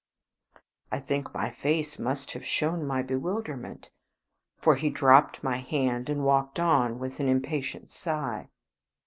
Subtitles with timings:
[0.91, 3.91] I think my face must have shown my bewilderment,
[4.57, 8.49] for he dropped my hand, and walked on with an impatient sigh.